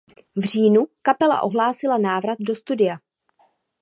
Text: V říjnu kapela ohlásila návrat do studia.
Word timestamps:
V 0.35 0.41
říjnu 0.43 0.85
kapela 1.01 1.41
ohlásila 1.41 1.97
návrat 1.97 2.37
do 2.39 2.55
studia. 2.55 2.97